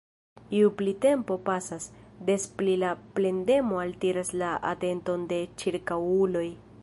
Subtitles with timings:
[0.59, 1.85] Ju pli tempo pasas,
[2.29, 6.49] des pli la plendemo altiras la atenton de ĉirkaŭuloj.